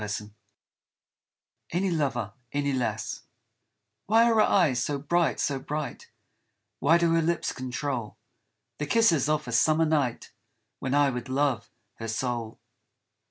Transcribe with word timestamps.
70 0.03 0.33
ANY 1.73 1.91
LOVER, 1.91 2.33
ANY 2.53 2.73
LASS 2.73 3.27
WHY 4.07 4.23
are 4.31 4.33
her 4.33 4.41
eyes 4.41 4.81
so 4.81 4.97
bright, 4.97 5.39
so 5.39 5.59
bright, 5.59 6.09
Why 6.79 6.97
do 6.97 7.11
her 7.13 7.21
lips 7.21 7.51
control 7.51 8.17
The 8.79 8.87
kisses 8.87 9.29
of 9.29 9.47
a 9.47 9.51
summer 9.51 9.85
night, 9.85 10.31
When 10.79 10.95
I 10.95 11.11
would 11.11 11.29
love 11.29 11.69
her 11.99 12.07
soul 12.07 12.57